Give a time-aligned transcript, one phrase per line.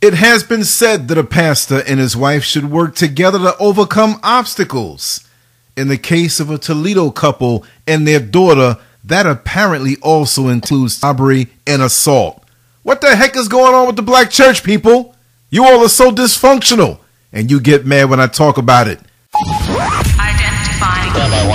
[0.00, 4.20] It has been said that a pastor and his wife should work together to overcome
[4.22, 5.26] obstacles.
[5.76, 11.48] In the case of a Toledo couple and their daughter, that apparently also includes robbery
[11.66, 12.44] and assault.
[12.84, 15.16] What the heck is going on with the black church, people?
[15.50, 17.00] You all are so dysfunctional,
[17.32, 19.00] and you get mad when I talk about it.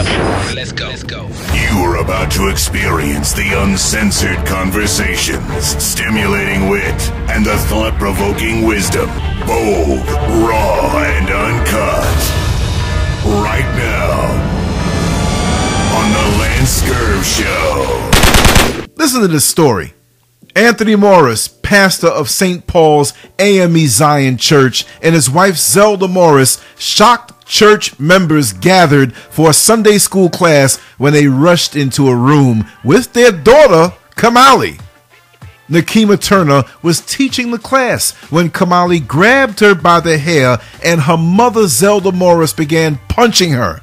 [0.00, 0.56] Identifying.
[0.56, 0.88] Let's go.
[0.88, 1.28] Let's go.
[1.52, 9.08] You're about to experience the uncensored conversations, stimulating wit, and the thought provoking wisdom.
[9.46, 10.06] Bold,
[10.48, 12.20] raw, and uncut.
[13.44, 14.24] Right now,
[16.00, 18.86] on The Lance Scurv Show.
[18.96, 19.92] Listen to this story.
[20.56, 22.66] Anthony Morris, pastor of St.
[22.66, 29.54] Paul's AME Zion Church, and his wife Zelda Morris shocked church members gathered for a
[29.54, 34.80] Sunday school class when they rushed into a room with their daughter, Kamali.
[35.68, 41.16] Nickema Turner was teaching the class when Kamali grabbed her by the hair and her
[41.16, 43.80] mother, Zelda Morris, began punching her.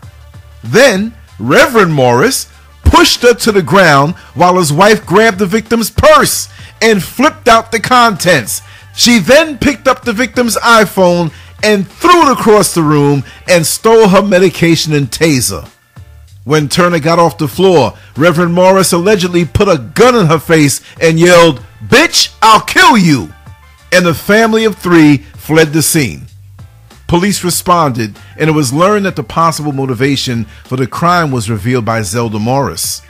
[0.61, 2.52] Then, Reverend Morris
[2.83, 6.49] pushed her to the ground while his wife grabbed the victim's purse
[6.81, 8.61] and flipped out the contents.
[8.95, 11.31] She then picked up the victim's iPhone
[11.64, 15.67] and threw it across the room and stole her medication and taser.
[16.44, 20.81] When Turner got off the floor, Reverend Morris allegedly put a gun in her face
[21.02, 23.33] and yelled, Bitch, I'll kill you!
[23.92, 26.28] And the family of three fled the scene.
[27.08, 31.86] Police responded, and it was learned that the possible motivation for the crime was revealed
[31.86, 33.02] by Zelda Morris,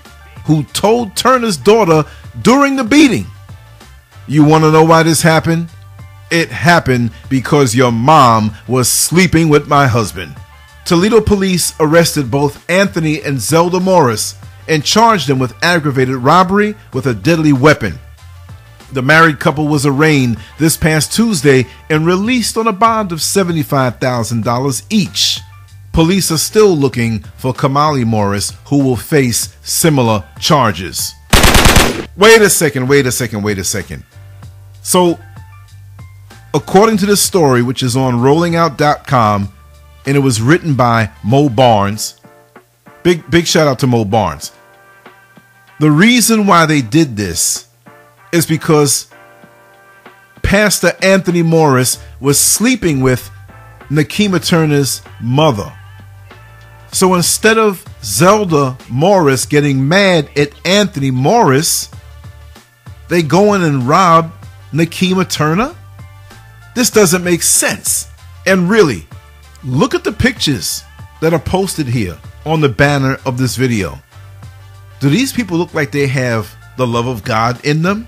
[0.46, 2.06] who told Turner's daughter
[2.42, 3.26] during the beating.
[4.30, 5.70] You want to know why this happened?
[6.30, 10.36] It happened because your mom was sleeping with my husband.
[10.84, 14.36] Toledo police arrested both Anthony and Zelda Morris
[14.68, 17.98] and charged them with aggravated robbery with a deadly weapon.
[18.92, 24.86] The married couple was arraigned this past Tuesday and released on a bond of $75,000
[24.90, 25.40] each.
[25.94, 31.14] Police are still looking for Kamali Morris, who will face similar charges.
[32.18, 34.04] Wait a second, wait a second, wait a second.
[34.88, 35.20] So,
[36.54, 39.52] according to this story, which is on rollingout.com,
[40.06, 42.22] and it was written by Mo Barnes,
[43.04, 44.54] big, big shout out to Mo Barnes.
[45.82, 47.68] The reason why they did this
[48.32, 49.12] is because
[50.42, 53.30] Pastor Anthony Morris was sleeping with
[53.90, 55.70] Nickema Turner's mother.
[56.94, 61.90] So instead of Zelda Morris getting mad at Anthony Morris,
[63.10, 64.32] they go in and rob
[64.72, 65.76] Nickema Turner?
[66.76, 68.08] This doesn't make sense.
[68.46, 69.08] And really,
[69.64, 70.84] look at the pictures
[71.22, 74.00] that are posted here on the banner of this video.
[75.00, 78.08] Do these people look like they have the love of God in them?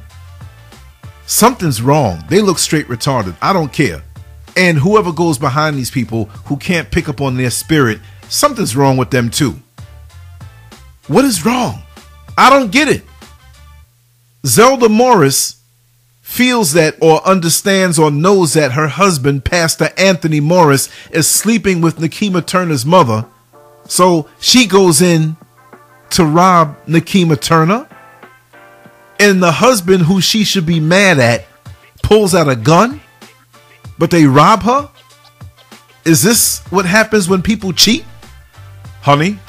[1.25, 2.24] Something's wrong.
[2.30, 3.36] They look straight retarded.
[3.42, 4.03] I don't care.
[4.58, 8.00] And whoever goes behind these people who can't pick up on their spirit,
[8.30, 9.59] something's wrong with them too.
[11.08, 11.84] What is wrong?
[12.38, 13.03] I don't get it.
[14.46, 15.59] Zelda Morris
[16.29, 21.97] feels that or understands or knows that her husband, Pastor Anthony Morris, is sleeping with
[21.97, 23.25] Nickema Turner's mother.
[23.85, 25.38] So she goes in
[26.12, 27.89] to rob Nickema Turner
[29.19, 31.45] and the husband who she should be mad at
[32.03, 33.01] pulls out a gun,
[33.97, 34.88] but they rob her?
[36.06, 38.06] Is this what happens when people cheat?
[39.01, 39.39] Honey,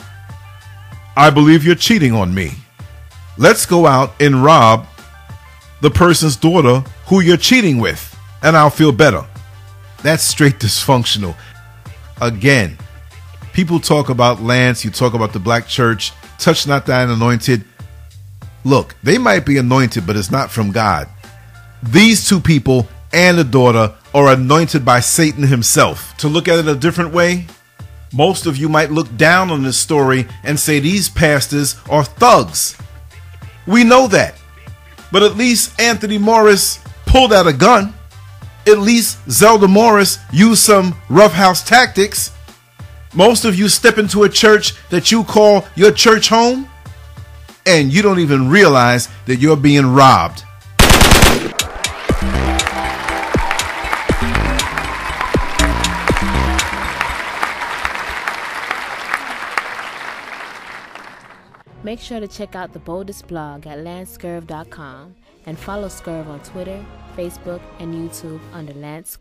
[1.14, 2.52] I believe you're cheating on me.
[3.36, 4.86] Let's go out and rob
[5.80, 9.24] the person's daughter who you're cheating with, and I'll feel better.
[10.02, 11.34] That's straight dysfunctional.
[12.20, 12.78] Again,
[13.52, 17.64] people talk about Lance, you talk about the black church, touch not thine anointed.
[18.64, 21.08] Look, they might be anointed, but it's not from God.
[21.82, 26.16] These two people and the daughter are anointed by Satan himself.
[26.19, 27.46] To look at it a different way,
[28.12, 32.76] most of you might look down on this story and say these pastors are thugs.
[33.66, 34.34] We know that.
[35.12, 37.94] But at least Anthony Morris pulled out a gun.
[38.66, 42.32] At least Zelda Morris used some roughhouse tactics.
[43.14, 46.69] Most of you step into a church that you call your church home
[47.67, 50.44] and you don't even realize that you're being robbed.
[61.82, 65.15] Make sure to check out the boldest blog at lancescurv.com
[65.47, 66.85] and follow Scurv on Twitter,
[67.17, 69.17] Facebook, and YouTube under Lance.